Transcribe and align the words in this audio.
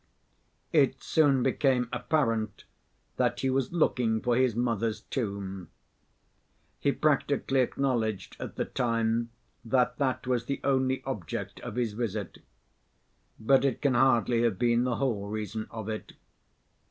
It 0.73 1.03
soon 1.03 1.43
became 1.43 1.87
apparent 1.93 2.63
that 3.17 3.41
he 3.41 3.51
was 3.51 3.71
looking 3.71 4.19
for 4.19 4.35
his 4.35 4.55
mother's 4.55 5.01
tomb. 5.01 5.69
He 6.79 6.91
practically 6.91 7.59
acknowledged 7.59 8.35
at 8.39 8.55
the 8.55 8.65
time 8.65 9.29
that 9.63 9.99
that 9.99 10.25
was 10.25 10.45
the 10.45 10.59
only 10.63 11.03
object 11.03 11.59
of 11.59 11.75
his 11.75 11.93
visit. 11.93 12.39
But 13.39 13.63
it 13.63 13.79
can 13.79 13.93
hardly 13.93 14.41
have 14.41 14.57
been 14.57 14.85
the 14.85 14.95
whole 14.95 15.27
reason 15.27 15.67
of 15.69 15.87
it. 15.87 16.13